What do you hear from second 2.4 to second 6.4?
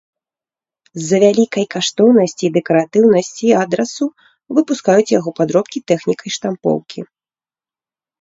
і дэкаратыўнасці адрасу выпускаюць яго падробкі тэхнікай